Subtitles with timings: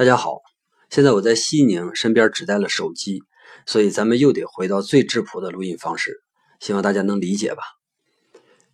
[0.00, 0.40] 大家好，
[0.88, 3.22] 现在我在西宁，身边只带了手机，
[3.66, 6.22] 所以咱们又得回到最质朴的录音方式，
[6.58, 7.62] 希望大家能理解吧。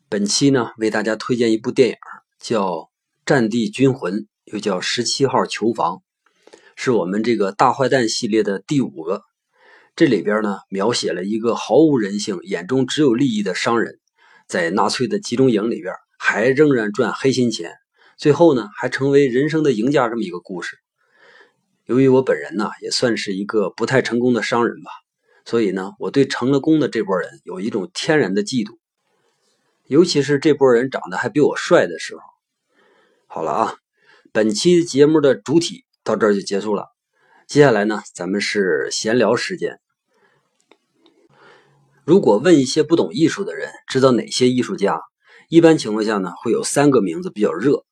[0.09, 1.97] 本期呢，为大家推荐一部电影，
[2.39, 2.75] 叫
[3.25, 5.97] 《战地军魂》，又叫《十七号囚房》，
[6.77, 9.23] 是我们这个大坏蛋系列的第五个。
[9.97, 13.99] 这里边呢，描写了一个毫无人性、眼中只有利益的商人，
[14.47, 17.73] 在纳粹的集中营里边，还仍然赚黑心钱，
[18.17, 20.79] 最后呢，还成为人生的赢家这么一个故事。
[21.87, 24.91] 由于我本人呢也算是一个不太成功的商人吧，
[25.45, 28.77] 所以呢我对成了功的这波人有一种天然的嫉妒，
[29.87, 32.23] 尤其是这波人长得还比我帅的时候。
[33.29, 33.77] 好了啊，
[34.33, 36.87] 本期节目的主体到这儿就结束了，
[37.47, 39.79] 接下来呢咱们是闲聊时间。
[42.05, 45.01] 如果问一些不懂艺术的人知道哪些艺术家，
[45.49, 47.85] 一般情况下呢会有三个名字比较热，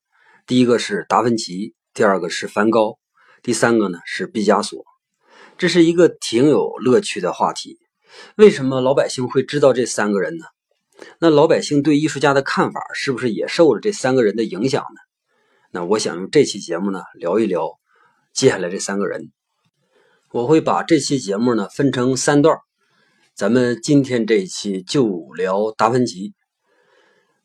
[0.45, 2.97] 第一个是达芬奇，第二个是梵高。
[3.45, 4.83] 第三个呢是毕加索，
[5.55, 7.77] 这是一个挺有乐趣的话题。
[8.37, 10.45] 为什么老百姓会知道这三个人呢？
[11.19, 14.99] 那老百姓对艺术家的看法是不是也受了这三个人的影响呢？
[15.69, 17.77] 那我想用这期节目呢聊一聊
[18.33, 19.31] 接下来这三个人。
[20.31, 22.57] 我会把这期节目呢分成三段，
[23.35, 26.33] 咱们今天这一期就聊达芬奇。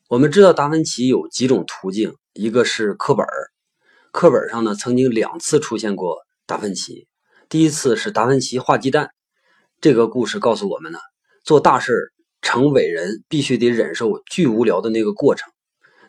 [0.08, 3.26] 我们知道达芬奇有几种途径，一个是课本。
[4.12, 7.06] 课本上呢，曾经两次出现过达芬奇。
[7.48, 9.10] 第一次是达芬奇画鸡蛋，
[9.80, 10.98] 这个故事告诉我们呢，
[11.44, 15.52] 做大事成伟人必须得忍受巨无聊的那个过程。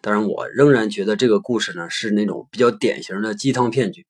[0.01, 4.07] 当然，我仍然觉得这个故事呢是那种比较典型的鸡汤骗局。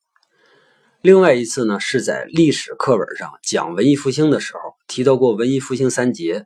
[1.02, 6.46] 另外一次呢，是在历史课本上讲文艺复兴的时候提到过文艺复兴三杰，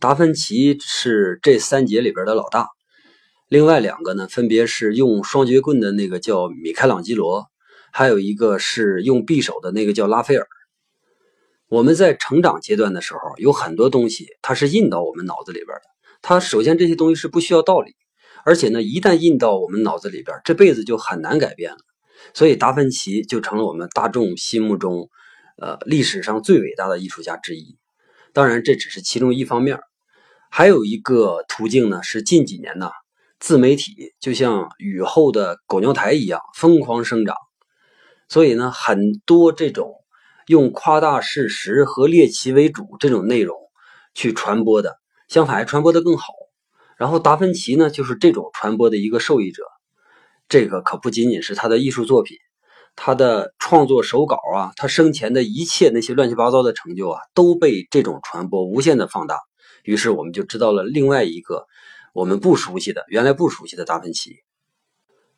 [0.00, 2.66] 达芬奇是这三杰里边的老大。
[3.48, 7.46] 另外两个呢，分别是用双截棍的那个叫米开朗基罗，
[7.90, 10.46] 还有一个是用匕首的那个叫拉斐尔。
[11.68, 15.82] 我们在成长阶段的时候，有很多东西它是印到我们脑子里边的。
[16.20, 17.94] 它首先这些东西是不需要道理，
[18.44, 21.78] 而且呢，一旦印到我们脑子里边，这辈子就很难改变了。
[22.34, 25.08] 所以达芬奇就成了我们大众心目中，
[25.56, 27.78] 呃，历史上最伟大的艺术家之一。
[28.34, 29.78] 当然，这只是其中一方面，
[30.50, 32.90] 还有一个途径呢，是近几年呢。
[33.40, 37.36] 自媒体就像雨后的狗尿苔一样疯狂生长，
[38.28, 39.94] 所以呢，很多这种
[40.48, 43.56] 用夸大事实和猎奇为主这种内容
[44.12, 46.32] 去传播的，相反还传播的更好。
[46.96, 49.62] 然后达芬奇呢，就是这种传播的一个受益者。
[50.48, 52.36] 这个可不仅仅是他的艺术作品，
[52.96, 59.38] 他的创作手稿啊，他生前的一切那些乱七八糟的成就啊，都被这种传播无限的放大。
[59.84, 61.66] 于是我们就知道了另外一个。
[62.18, 64.38] 我们不熟悉的，原来不熟悉的达芬奇，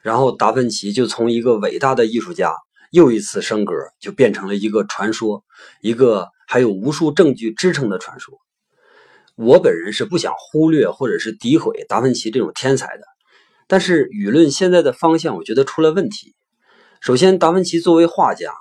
[0.01, 2.55] 然后达芬奇就从一个伟大的艺术家
[2.91, 5.45] 又一次升格，就变成了一个传说，
[5.83, 8.39] 一个还有无数证据支撑的传说。
[9.37, 13.05] 我本人是不想忽略或者是诋毁达芬奇这种天才的，
[13.67, 16.35] 但是舆论现在的方向，我觉得出了问题。
[17.03, 18.55] 首先，达芬奇作为画家，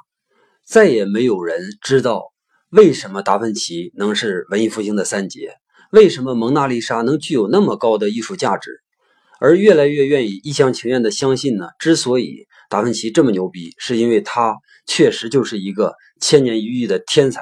[0.65, 2.33] 再也没有人知道
[2.69, 5.53] 为什么达芬奇能是文艺复兴的三杰。
[5.91, 8.81] 为什么蒙娜丽莎能具有那么高的艺术价值？
[9.39, 11.69] 而越来越愿意一厢情愿地相信呢？
[11.79, 14.55] 之所以达芬奇这么牛逼，是因为他
[14.85, 17.41] 确实就是一个千年一遇的天才。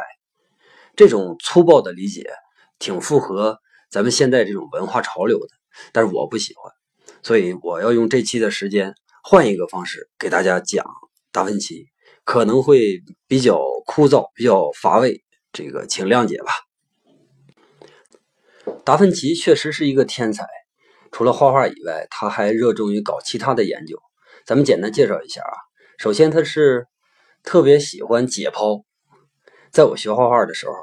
[0.96, 2.30] 这种粗暴的理解
[2.80, 3.60] 挺符合
[3.92, 5.50] 咱们现在这种文化潮流的，
[5.92, 6.72] 但是我不喜欢，
[7.24, 8.94] 所以我要用这期的时间
[9.24, 10.86] 换一个方式给大家讲
[11.34, 11.88] 达芬奇，
[12.24, 15.22] 可能会比较枯燥、比较乏味，
[15.52, 16.52] 这个请谅解吧。
[18.84, 20.46] 达芬奇确实是一个天才，
[21.12, 23.98] 除了画画以外，他还热衷于搞其他的研究。
[24.46, 25.54] 咱们简单介绍一下啊。
[25.98, 26.88] 首先，他是
[27.44, 28.84] 特别喜欢解剖，
[29.72, 30.74] 在我学画画的时候，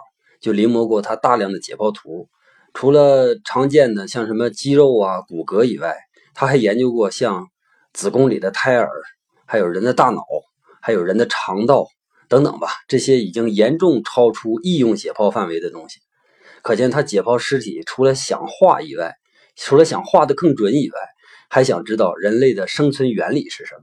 [0.41, 2.29] 就临摹过他大量的解剖图。
[2.75, 5.97] 除了常见的像什么肌肉啊、骨骼以外，
[6.35, 7.47] 他还研究过像
[7.93, 8.91] 子宫里的胎儿，
[9.47, 10.23] 还有人的大脑，
[10.83, 11.87] 还有人的肠道
[12.29, 12.69] 等等吧。
[12.89, 16.01] 这些已经严重超出医用解剖范围的东西。
[16.65, 19.13] 可见他解剖尸体，除了想画以外，
[19.55, 20.99] 除了想画的更准以外，
[21.51, 23.83] 还想知道人类的生存原理是什么。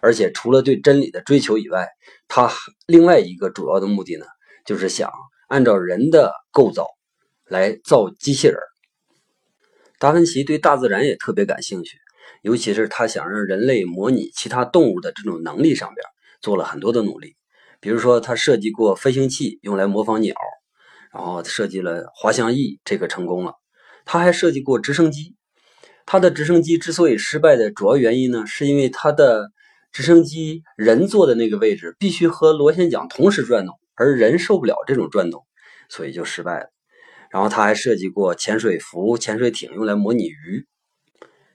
[0.00, 1.88] 而且除了对真理的追求以外，
[2.28, 2.52] 他
[2.86, 4.26] 另外一个主要的目的呢，
[4.64, 5.10] 就是想
[5.48, 6.86] 按照人的构造
[7.46, 8.58] 来造机器人。
[9.98, 11.98] 达芬奇对大自然也特别感兴趣，
[12.42, 16.06] 尤其是他想让人类模拟其他动物的这种能力上边
[16.40, 17.34] 做了很多的努力。
[17.80, 20.36] 比如说，他设计过飞行器，用来模仿鸟。
[21.14, 23.54] 然后设计了滑翔翼，这个成功了。
[24.04, 25.36] 他还设计过直升机。
[26.04, 29.52] 他的直升机之所以失败的主要原因呢，是因为他的
[29.92, 35.46] 直升机人坐的那个位置必须和螺旋桨同时转动，而人受不了这种转动，
[35.88, 36.66] 所以就失败了。
[37.30, 40.66] 然后他还设计过潜水服、潜水艇，用来模拟鱼。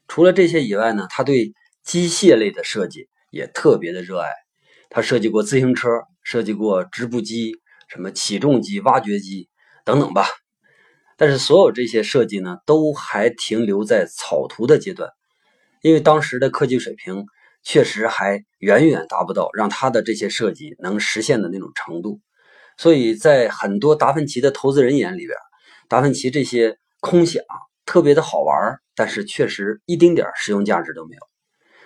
[0.08, 1.52] 除了这些以外呢，他对
[1.84, 4.30] 机械类的设计也特别的热爱。
[4.90, 5.90] 他设计过自行车，
[6.24, 7.58] 设计过织布机、
[7.90, 9.49] 什么起重机、挖掘机
[9.90, 10.28] 等等吧。
[11.18, 15.10] 但是所有这些设计呢，都还停留在草图的阶段，
[15.82, 17.26] 因为当时的科技水平。
[17.62, 22.22] 确实还远远达不到让他的这些设计能实现的那种程度，
[22.78, 25.38] 所以在很多达芬奇的投资人眼里边，
[25.90, 27.44] 达芬奇这些空想
[27.86, 31.22] 特别的好玩，但是确实一丁点实用价值都没有。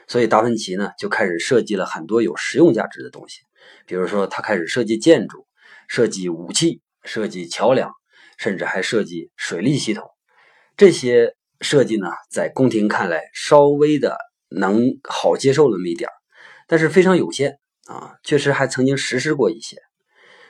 [0.08, 3.40] 所以达芬奇呢就开始设计了很多有实用价值的东西，
[3.88, 5.48] 比如说他开始设计建筑、
[5.88, 7.92] 设计武器、设计桥梁，
[8.38, 10.10] 甚至还设计水利系统。
[10.78, 14.18] 这些设计呢，在宫廷看来稍微的。
[14.56, 16.12] 能好接受那么一点
[16.68, 17.58] 但是非常有限
[17.88, 18.14] 啊。
[18.24, 19.78] 确实还曾经实施过一些。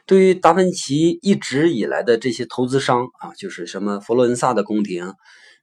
[0.05, 5.13] 对于达芬奇一直以来的这些投资商啊，就是什么佛罗伦萨的宫廷、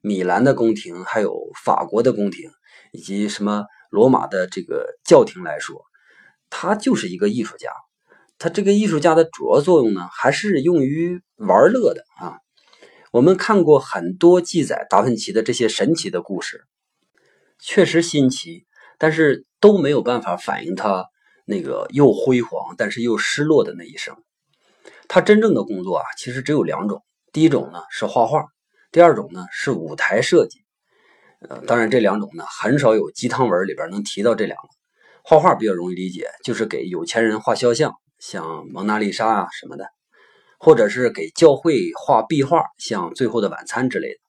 [0.00, 2.48] 米兰的宫廷，还有法国的宫廷，
[2.92, 5.82] 以及什么罗马的这个教廷来说，
[6.48, 7.68] 他就是一个艺术家。
[8.40, 12.38] 他这个艺术家的主要作用呢，还是用于玩乐的啊。
[13.12, 16.64] 我们看过很多记载达芬奇的这些神奇的故事。
[17.58, 18.64] 确实新奇，
[18.96, 21.04] 但是都没有办法反映他
[21.44, 24.16] 那个又辉煌但是又失落的那一生。
[25.06, 27.02] 他真正的工作啊，其实只有两种：
[27.34, 28.46] 第一种呢是画画，
[28.90, 30.60] 第二种呢是舞台设计。
[31.40, 34.68] 呃，当然这两种呢很少有鸡汤文里边能提到这两个。
[35.22, 39.88] 画画比较容易理解，就是给有钱人画肖像，像蒙娜丽莎啊什么的，
[40.58, 44.20] 或者是给教会画壁画，像《最后的晚餐》之类的。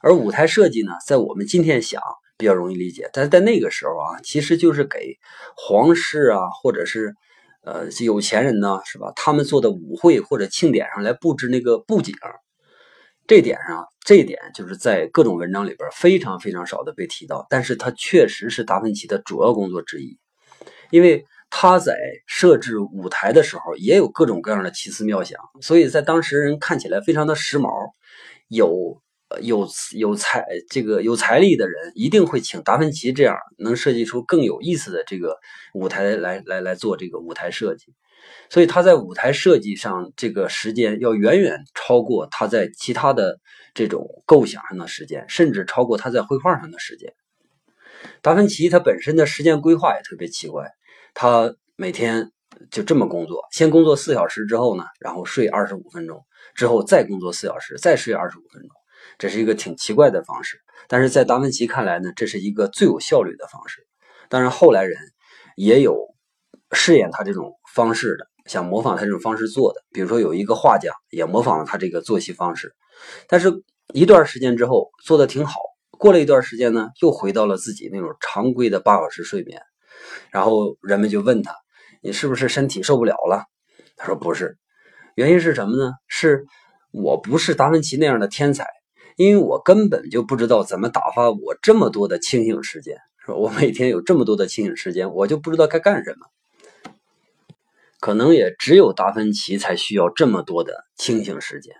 [0.00, 2.00] 而舞台设计呢，在我们今天想。
[2.40, 5.18] 比较容易理解，但是在那个时候啊，其实就是给
[5.54, 7.14] 皇室啊，或者是
[7.64, 9.12] 呃有钱人呢，是吧？
[9.14, 12.14] 他们做的舞会或者庆典上来布置那个布景，
[13.26, 20.16] 这点上，这点就是在各种文章里边非常非常少的被提到，但是它确实是达芬奇的主要工作之一，
[20.90, 21.94] 因为他在
[22.26, 27.68] 设置舞台的时候也有各种各样的奇思妙想，所以在当时人看起来非常的时髦，
[28.48, 29.02] 有。
[29.40, 29.64] 有
[29.96, 35.38] 有财这个有财力的人一定会请达芬奇这样能设计出更有意思的这个
[35.72, 37.94] 舞台来来来做这个舞台设计，
[38.48, 43.38] 所以他在舞台设计上这个时间要远远超过他在其他的
[43.72, 47.14] 这种构想上的时间，甚至超过他在绘画上的时间。
[48.22, 50.72] 达芬奇他本身的时间规划也特别奇怪，
[51.14, 52.30] 他每天
[52.70, 56.24] 就这么工作，先工作四小时之后呢，然后睡二十五分钟，
[56.54, 58.70] 之后再工作四小时，再睡二十五分钟。
[59.18, 63.86] 这是一个挺奇怪的方式，但是在达芬奇看来呢，这是一个最有效率的方式。
[64.28, 64.96] 当然，后来人
[65.56, 65.96] 也有
[66.72, 69.82] 试验他这种方式的，想模仿他这种方式做的。
[69.90, 72.74] 比如说，有一个画家也模仿了他这个作息方式，
[73.26, 73.50] 但是
[73.94, 75.60] 一段时间之后做的挺好。
[75.98, 79.60] 过了一段时间呢，又回到了自己那种常规的八小时睡眠。
[80.30, 81.54] 然后人们就问他
[82.02, 83.44] ：“你是不是身体受不了了？”
[83.96, 84.58] 他说：“不是，
[85.14, 85.92] 原因是什么呢？
[86.08, 86.46] 是
[86.92, 88.66] 我不是达芬奇那样的天才。”
[89.16, 92.96] 因为我根本就不知道怎么打发我这么多的清醒时间，
[93.26, 93.36] 说？
[93.36, 96.26] 我每天有这么多的清醒时间，我就不知道该干什么。
[97.98, 101.74] 可能也只有达芬奇才需要这么多的清醒时间。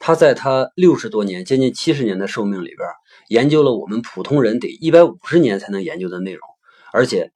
[0.00, 2.88] 他在他六十多年、接近七十年的寿命里边，
[3.28, 6.40] 研究了我们普通人得一百五十年才能研究的内容，
[6.92, 7.30] 而且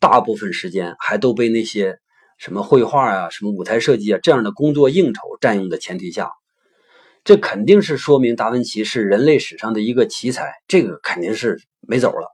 [0.00, 1.98] 大部分时间还都被那些
[2.38, 6.32] 什么绘画啊、什么舞台设计啊这样的工作应酬占用的前提下。
[7.22, 12.28] 这肯定是说明达芬奇是人类史上的一个奇才，这个肯定是没走了。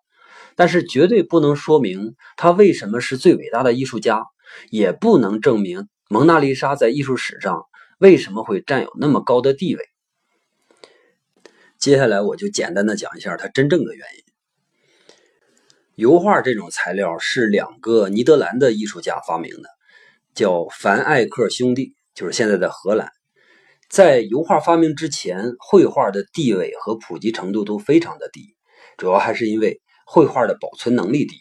[0.55, 4.25] 但是绝对不能说明他为什么是最伟大的艺术家，
[4.71, 7.65] 也不能证明蒙娜丽莎在艺术史上
[7.99, 9.83] 为什么会占有那么高的地位。
[11.79, 14.26] 接下来我就简单的讲一下他真正的原因。
[15.97, 19.71] 油画这种材料是两个尼德兰的艺术家发明的，
[20.35, 23.09] 叫凡艾克兄弟，就是现在的荷兰。
[23.89, 28.43] 在油画发明之前，绘画的地位和普及程度都非常的低，
[28.99, 31.37] 主要还是因为绘画的保存能力低，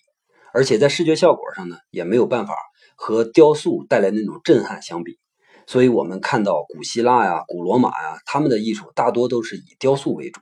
[0.54, 2.56] 而且在视觉效果上呢，也没有办法
[2.96, 5.20] 和雕塑带来那种震撼相比。
[5.68, 10.40] 所以，我们看到古希腊呀、古罗马呀，他们的艺术大多都是以雕塑为主，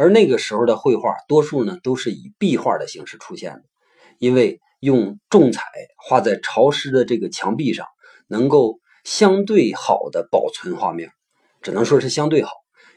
[0.00, 3.62] 而那个时候的绘画多数呢都是以壁画的形式出现的，
[4.18, 5.62] 因为用重彩
[5.96, 7.86] 画在潮湿的这个墙壁上，
[8.26, 8.80] 能够。
[9.02, 11.10] 相对好的保存画面，
[11.62, 12.50] 只能说是相对好，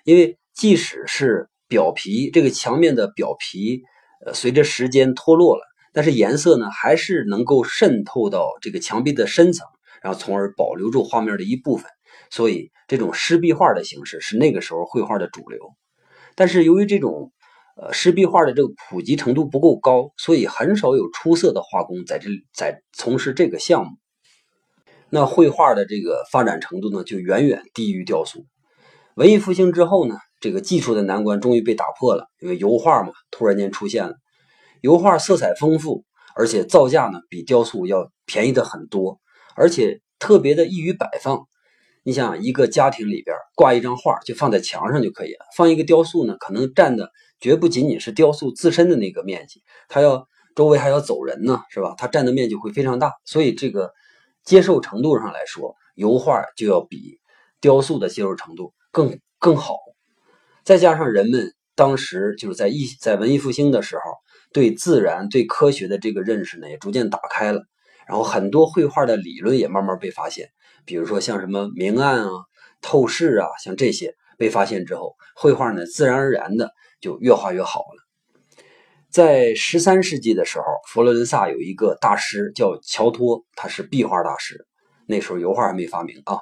[0.03, 3.81] 因为即使是表皮这个墙面的表皮，
[4.25, 9.65] 呃，随着时间脱落了，但是颜色呢还是能够渗透到这个墙壁的深层，
[10.01, 11.89] 然后从而保留住画面的一部分。
[12.29, 15.73] 所以这种湿壁画的形式是那个时候绘画的主流。
[16.35, 17.31] 但是由于这种
[17.75, 23.91] 呃湿壁画的这个普及程度不够高，所以很少有出色的画工在这在从事这个项目。
[25.09, 28.45] 那绘画的这个发展程度呢，就远远低于雕塑。
[29.15, 34.15] 文艺复兴之后呢，这个技术的难关终于被打破了，因为油画嘛，突然间出现了。
[34.81, 36.03] 油画色彩丰富，
[36.35, 39.19] 而且造价呢比雕塑要便宜的很多，
[39.55, 41.47] 而且特别的易于摆放。
[42.03, 45.45] 你想，一个家庭里边挂一张画，就放在墙上就可以了。
[45.55, 51.95] 放一个雕塑呢，可能占的绝不仅仅是雕塑自身的那个面积，它要周围还要走人呢，是吧？
[51.97, 53.91] 它占的面积会非常大，所以这个。
[54.45, 57.17] 接受程度上来说，油画就要比
[57.61, 59.77] 雕塑的接受程度更更好。
[60.65, 64.01] 再加上人们当时就是在艺在文艺复兴的时候，
[64.51, 67.61] 对自然、对科学的这个认识呢，也逐渐打开了。
[68.05, 70.49] 然后很多绘画的理论也慢慢被发现，
[70.85, 72.29] 比如说像什么明暗啊、
[72.81, 78.03] 透视啊，像这些被发现之后，绘画呢自然而然的就越画越好了。
[79.09, 84.65] 在十三世纪的时候，佛罗伦萨有一个大师叫乔托，他是壁画大师。
[85.05, 86.39] 那时候油画还没发明啊。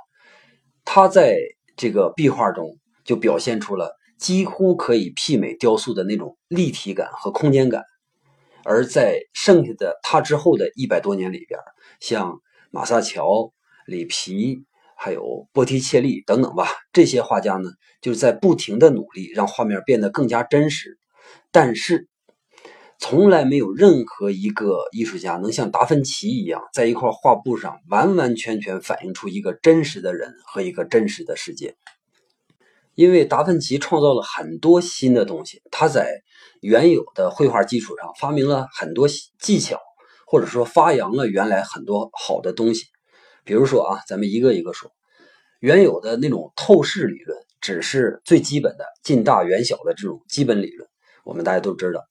[0.85, 1.37] 他在
[1.75, 7.83] 这个壁画中就表现出了几乎可以媲美雕塑的那种立体感和空间感。
[8.63, 11.59] 而在剩下的他之后的一百多年里边，
[11.99, 13.51] 像马萨乔、
[13.85, 14.63] 里皮，
[14.95, 17.69] 还有波提切利等等吧，这些画家呢，
[18.01, 20.97] 就是在不停的努力让画面变得更加真实，
[21.51, 22.07] 但是。
[23.03, 31.73] 从来没有任何一个艺术家能像达芬奇一样，在一块画布上完完全全反映出一个真实的人和一个真实的世界。
[32.93, 36.21] 因为达芬奇创造了很多新的东西，他在
[36.61, 39.07] 原有的绘画基础上发明了很多
[39.39, 39.79] 技巧，
[40.27, 42.85] 或者说发扬了原来很多好的东西。
[43.43, 44.91] 比如说啊，咱们一个一个说，
[45.59, 50.89] 原有的那种透视理论只是最基本的近大远小的这种基本理论，
[51.23, 52.01] 我们大家都知道。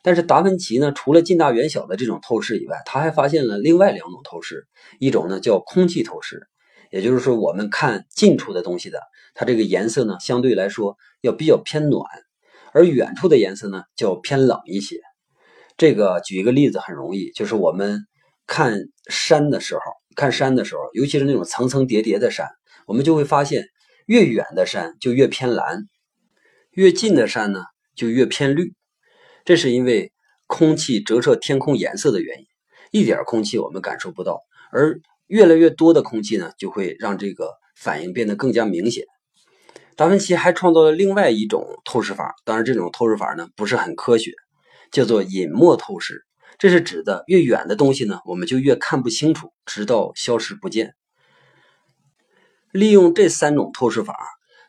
[0.00, 4.66] 但是达芬奇呢，除了近大远小的这种透视以外，他还发现了另外两种透视，
[4.98, 6.46] 一种呢叫空气透视，
[6.90, 9.00] 也就是说我们看近处的东西的，
[9.34, 12.04] 它这个颜色呢相对来说要比较偏暖，
[12.72, 14.96] 而远处的颜色呢叫偏冷一些。
[15.76, 18.06] 这个举一个例子很容易，就是我们
[18.46, 18.78] 看
[19.10, 19.80] 山的时候，
[20.18, 22.48] 看山的时候，尤其是那种层层叠叠的山，
[22.88, 23.68] 我们就会发现
[24.06, 25.84] 越远的山就越偏蓝，
[26.72, 27.62] 越近的山呢
[27.94, 28.74] 就越偏绿。
[29.44, 30.12] 这是因为
[30.48, 32.46] 空气折射天空颜色的原因，
[32.90, 34.40] 一点空气我们感受不到，
[34.72, 39.04] 而越来越多的空气呢，就会让这个反应变得更加明显。
[39.94, 44.32] 达芬奇还创造了另外一种透视法，当然这种透视法呢不是很科学，
[44.90, 46.24] 叫做隐没透视。
[46.58, 50.94] 这是指的越远的东西呢，我们就越看不清楚，直到消失不见。
[52.72, 54.16] 利用这三种透视法，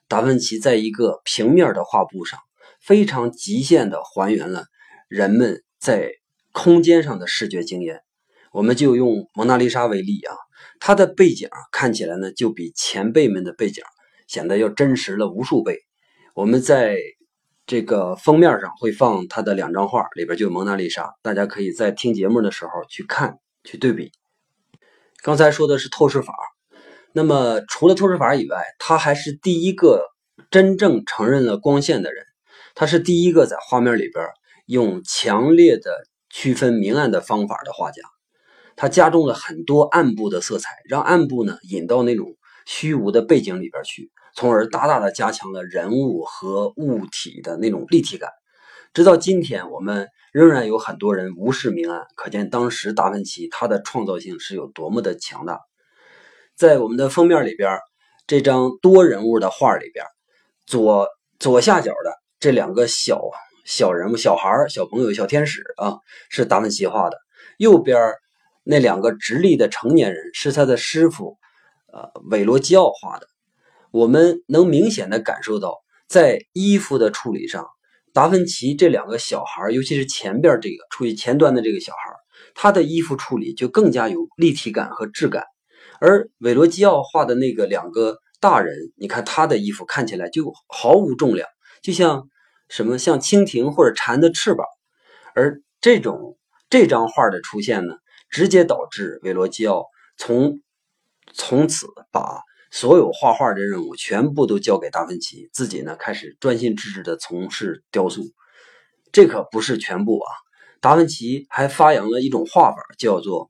[0.07, 2.39] 达芬奇在一个平面的画布上。
[2.79, 4.65] 非常极限的还原了
[5.09, 6.13] 人们在
[6.53, 8.01] 空间上的视觉经验。
[8.53, 10.33] 我们就用蒙娜丽莎为例啊，
[10.79, 13.83] 它的背景看起来呢，就比前辈们的背景
[14.27, 15.79] 显得要真实了无数倍。
[16.35, 16.97] 我们在
[17.69, 24.11] 这个封面上会放他的两张画，里边就有蒙娜丽莎，大家可以在听节目的时候去看去对比。
[25.21, 26.33] 刚才说的是透视法，
[27.13, 30.03] 那么除了透视法以外，他还是第一个
[30.49, 32.25] 真正承认了光线的人。
[32.73, 34.25] 他是第一个在画面里边
[34.65, 35.91] 用强烈的
[36.31, 38.01] 区分明暗的方法的画家，
[38.75, 42.35] 他加重了很多暗部的色彩，让暗部呢引到那种
[42.65, 48.29] 虚无的背景里边去，从而大大的加强了人物和物体的那种立体感。
[48.93, 55.59] 直到今天，我们仍然有很多人无视明暗，可见当时达芬奇他的创造性是有多么的强大。
[56.55, 57.79] 在我们的封面里边，
[58.27, 60.05] 这张多人物的画里边，
[60.65, 61.07] 左
[61.39, 62.13] 左下角的。
[62.39, 63.21] 这两个小
[63.65, 65.97] 小人物、小孩小朋友、小天使啊，
[66.29, 67.17] 是达芬奇画的。
[67.57, 68.13] 右边
[68.63, 71.37] 那两个直立的成年人是他的师傅，
[71.91, 73.27] 呃，韦罗基奥画的。
[73.91, 75.77] 我们能明显的感受到，
[76.07, 77.65] 在衣服的处理上，
[78.13, 82.13] 达芬奇这两个小孩，尤其是前边这个处于前端的这个小孩，
[82.53, 85.43] 他的衣服处理就更加有立体感和质感。
[85.99, 91.47] 而韦罗基奥画的那个两个大人，你看他的衣服看起来就毫无重量。
[91.81, 92.29] 就像
[92.67, 94.65] 什么像蜻蜓或者蝉的翅膀，
[95.33, 96.37] 而这种
[96.69, 97.95] 这张画的出现呢，
[98.29, 99.85] 直接导致韦罗基奥
[100.17, 100.59] 从
[101.33, 108.23] 从此把所有画画的任务全部都交给达芬奇，自己呢开始专心致志的从事雕塑。
[109.11, 110.31] 这可不是全部啊，
[110.79, 113.49] 达芬奇还发扬了一种画法，叫做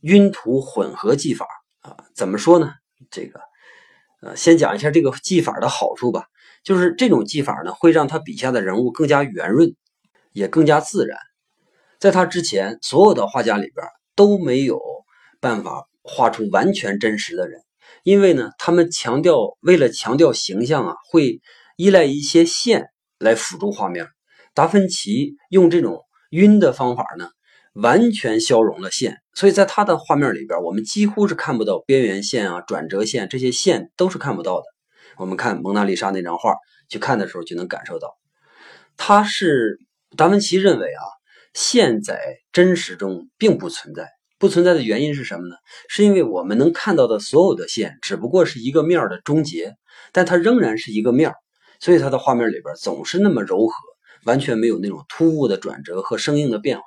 [0.00, 1.46] 晕涂混合技法
[1.80, 1.96] 啊。
[2.14, 2.72] 怎么说呢？
[3.10, 3.40] 这个
[4.22, 6.26] 呃，先讲一下这个技法的好处吧。
[6.62, 9.76] 就是这种技法呢，会让他笔下的人物更加圆润，
[10.32, 11.18] 也更加自然。
[11.98, 14.80] 在他之前，所有的画家里边都没有
[15.40, 17.60] 办法画出完全真实的人，
[18.04, 21.40] 因为呢，他们强调为了强调形象啊，会
[21.76, 24.06] 依赖一些线来辅助画面。
[24.52, 27.30] 达芬奇用这种晕的方法呢，
[27.72, 34.64] 完全消融了线，所以在他的画面里边，我们几乎是看不到边缘线啊、转折线这些线都是看不到的。
[35.16, 36.54] 我们看蒙娜丽莎那张画，
[36.90, 38.18] 去看的时候就能感受到，
[38.98, 39.78] 他是
[40.16, 41.02] 达芬奇认为啊，
[41.54, 42.20] 线在
[42.52, 44.10] 真实中并不存在。
[44.38, 45.56] 不存在的原因是什么呢？
[45.88, 49.74] 是因为我们能看到的所有的线只不过是一个面的终结，
[50.12, 51.32] 但它仍然是一个面
[51.80, 53.74] 所以它的画面里边总是那么柔和，
[54.24, 56.84] 完全没有那种突兀的转折和生硬的变化。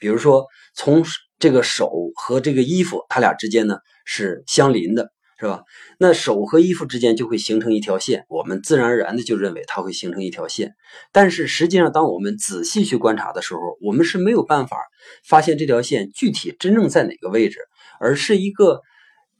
[0.00, 1.04] 比如说，从
[1.38, 5.10] 这个手和这个衣服，它俩之间呢是相邻的。
[5.40, 5.62] 是吧？
[6.00, 10.74] 那手和衣服之间就会形成一条线，我们自然而然的就认为它会形成一条线。
[11.12, 14.76] 但是实际上，当我们仔细去观察的时候，我们是没有办法
[15.24, 17.60] 发现这条线具体真正在哪个位置，
[18.00, 18.80] 而是一个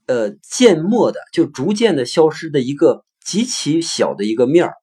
[0.07, 4.75] 呃渐没的，就逐渐的消失的一个极其小的一个面儿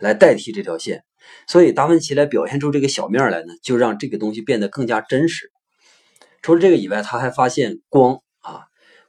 [0.00, 1.04] 来代替这条线。
[1.46, 5.52] 所以达芬奇来表现出这个小面来呢，就让这个东西变得更加真实。
[6.42, 8.18] 除了这个以外，他还发现光。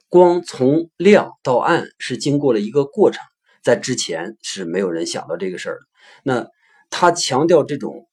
[0.08, 3.22] 光从亮到暗是经过了一个过程，
[3.62, 5.80] 在之前是没有人想到这个事儿的。
[6.22, 6.46] 那
[6.88, 8.06] 他强调这种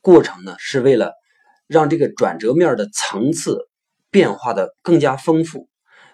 [0.00, 1.12] 过程呢，是为了
[1.66, 3.68] 让这个转折面的层次
[4.10, 5.68] 变化的更加丰富。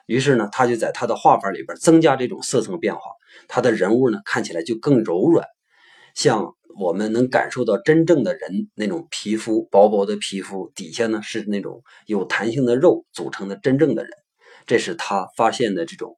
[0.06, 3.00] 于是呢，他就在他的画法里边增加这种色层变化，
[3.46, 5.46] 他的人物呢看起来就更柔软，
[6.16, 14.10] 像我们能感受到真正的人那种皮肤薄薄的皮肤底下呢是那种有弹性的肉组成的真正的人。
[14.70, 16.16] 这是他发现的这种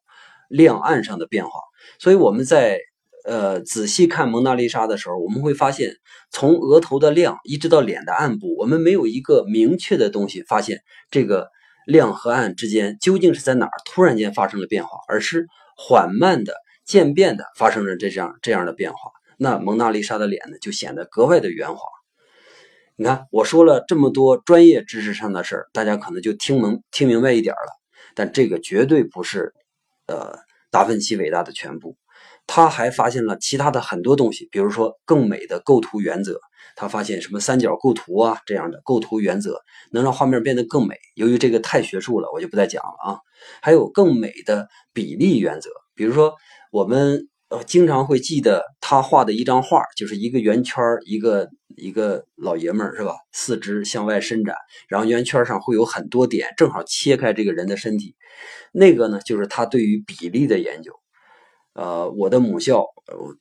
[0.51, 1.53] 亮暗上的变化，
[1.99, 2.79] 所以我们在
[3.25, 5.97] 呃仔细看蒙娜丽莎的时候，我们会发现，
[6.31, 11.49] 从额头的亮一直到脸的暗部，我们没有一个明确的东西发现这个
[11.87, 16.53] 亮和暗之间究竟是在哪儿突然间发生了变化，而是缓慢的
[16.85, 18.99] 渐变的发生了这样这样的变化。
[19.39, 21.81] 那蒙娜丽莎的脸呢，就显得格外的圆滑。
[22.97, 27.82] 你看，我说了这么多专业知识上的事儿，大家可能就听明听明白一点了。
[28.15, 29.53] 但这个绝对不是，
[30.07, 30.39] 呃，
[30.71, 31.97] 达芬奇伟大的全部。
[32.47, 36.41] 他还发现了其他的很多东西，比如说更美的构图原则。
[36.77, 40.97] 他发现什么三角构图啊这样的构图原则，能让画面变得更美。
[41.15, 43.19] 由于这个太学术了，我就不再讲了啊。
[43.61, 46.35] 还有更美的比例原则，比如说
[46.71, 47.29] 我们。
[47.53, 53.13] 呃，经常会记得他画的一张画，就是一个圆圈一个一个老爷们儿，是吧？
[53.31, 54.57] 四肢向外伸展，
[54.89, 58.17] 然后圆圈上会有很多点，正好切开这个人的身体。
[58.73, 60.95] 那个呢，就是他对于比例的研究。
[61.75, 62.87] 呃，我的母校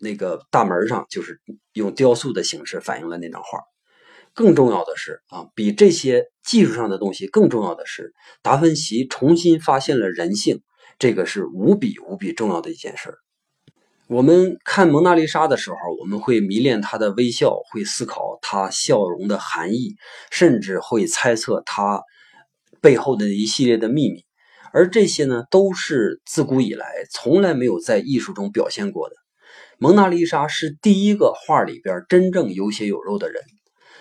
[0.02, 1.39] 那个大门上就是
[1.71, 3.60] 用雕塑的形式反映了那张画。
[4.34, 10.62] 更重要的是啊，比这些技术上的东西更重要的是，达芬奇重新发现了人性，
[11.00, 13.13] 这个是无比无比重要的一件事。
[14.12, 19.95] 我们看蒙娜丽莎的时候，我们会迷恋她的微笑，会思考她笑容的含义，
[20.30, 22.04] 甚至会猜测她
[22.82, 24.26] 背后的一系列的秘密。
[24.74, 29.15] 而这些呢，都是自古以来从来没有在艺术中表现过的。
[29.78, 33.41] 蒙娜丽莎是第一个画里边真正有血有肉的人，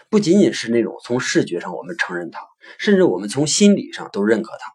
[0.08, 2.40] 不仅仅是那种从视觉上我们承认她，
[2.78, 4.72] 甚至我们从心理上都认可她。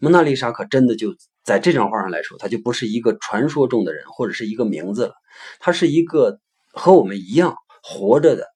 [0.00, 1.14] 蒙娜丽莎可真的就。
[1.48, 5.14] 在这张画上来说，他就不是一个传说中的人，或者是一个名字了，
[5.60, 6.38] 他是一个
[6.74, 8.46] 和我们一样活着的，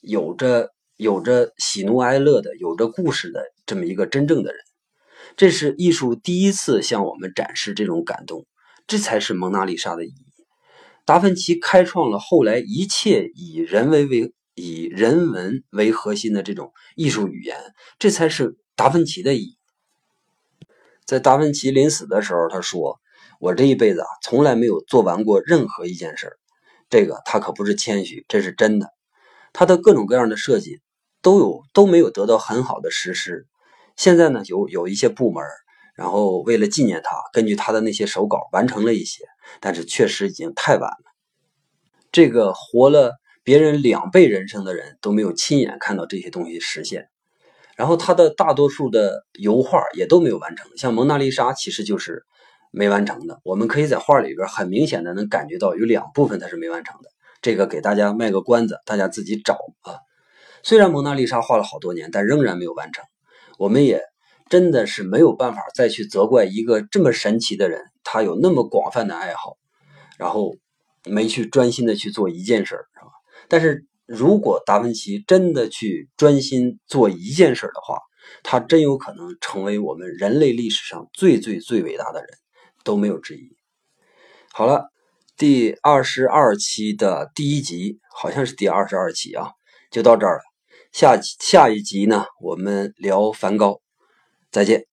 [0.00, 4.60] 有着有着喜怒哀乐的，有着故事的这么一个真正的人。
[5.36, 8.46] 这是艺术第一次向我们展示这种感动，
[8.86, 10.24] 这才是蒙娜丽莎的意义。
[11.04, 17.58] 达芬奇开创了后来一切以人为为以人文为核心的这种艺术语言，
[17.98, 19.59] 这才是达芬奇的意义。
[21.10, 23.00] 在达芬奇临死的时候，他说
[23.40, 26.38] ：“我这一辈子啊，从来没有做完过任何一件事儿
[26.88, 28.92] 这个他可不是谦虚，这是真的。
[29.52, 30.80] 他的各种各样的设计
[31.20, 33.48] 都有都没有得到很好的实施。
[33.96, 35.42] 现在呢，有有一些部门，
[35.96, 39.24] 然后为了纪念他，根据他的那些手稿完成了一些，
[39.60, 41.04] 但是确实已经太晚了。
[42.12, 47.08] 这个活了别人两倍人生的人都没有亲眼看到这些东西实现。”
[47.80, 52.26] 然后他的大多数的油画也都没有完成，像蒙娜丽莎其实就是
[52.70, 53.40] 没完成的。
[53.42, 57.08] 我们可以在画里边很明显的能感觉到有两部分它是没完成的，
[57.40, 59.96] 这个给大家卖个关子，大家自己找啊。
[60.62, 63.02] 虽然蒙娜丽莎画了好多年，但仍然没有完成。
[63.56, 64.02] 我们也
[64.50, 69.56] 真的是没有办法再去责怪一个这么神奇的人，他有那么广泛的爱好，
[70.18, 70.54] 然后
[71.06, 73.12] 没去专心的去做一件事儿，是吧？
[73.48, 77.96] 但是如果达芬奇真的去专心做一件事的话，
[78.42, 82.28] 他真有可能成为我们人类历史上最最最伟大的人，
[82.82, 83.56] 都没有之一。
[84.52, 84.88] 好了，
[85.36, 89.52] 第二十二期的第一集，好像是第二十二期啊，
[89.92, 90.42] 就到这儿了。
[90.90, 93.80] 下下一集呢，我们聊梵高，
[94.50, 94.89] 再见。